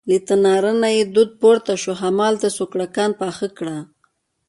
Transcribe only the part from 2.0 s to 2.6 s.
هماغلته